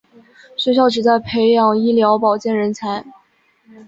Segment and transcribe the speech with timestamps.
[0.57, 3.05] 学校旨在培养医疗保健人才。